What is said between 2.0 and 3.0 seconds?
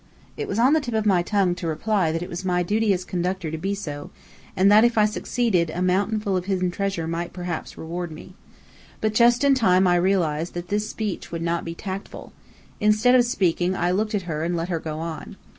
that it was my duty